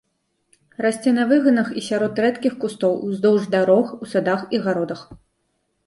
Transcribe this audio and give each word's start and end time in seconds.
Расце 0.85 1.09
на 1.17 1.25
выганах 1.33 1.69
і 1.81 1.85
сярод 1.89 2.23
рэдкіх 2.27 2.53
кустоў, 2.65 2.99
уздоўж 3.09 3.43
дарог, 3.55 3.85
у 4.07 4.13
садах 4.15 4.41
і 4.57 4.65
гародах. 4.69 5.09